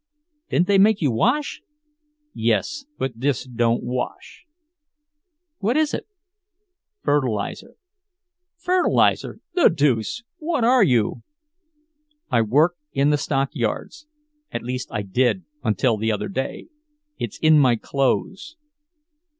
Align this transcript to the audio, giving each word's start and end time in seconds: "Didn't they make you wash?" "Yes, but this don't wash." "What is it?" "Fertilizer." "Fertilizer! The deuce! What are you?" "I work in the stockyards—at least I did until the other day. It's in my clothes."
"Didn't 0.49 0.65
they 0.65 0.79
make 0.79 0.99
you 0.99 1.11
wash?" 1.11 1.61
"Yes, 2.33 2.85
but 2.97 3.11
this 3.15 3.45
don't 3.45 3.83
wash." 3.83 4.45
"What 5.59 5.77
is 5.77 5.93
it?" 5.93 6.07
"Fertilizer." 7.03 7.75
"Fertilizer! 8.57 9.41
The 9.53 9.69
deuce! 9.69 10.23
What 10.39 10.63
are 10.63 10.83
you?" 10.83 11.21
"I 12.31 12.41
work 12.41 12.77
in 12.93 13.11
the 13.11 13.17
stockyards—at 13.19 14.63
least 14.63 14.87
I 14.91 15.03
did 15.03 15.43
until 15.63 15.97
the 15.97 16.11
other 16.11 16.29
day. 16.29 16.65
It's 17.19 17.37
in 17.37 17.59
my 17.59 17.75
clothes." 17.75 18.57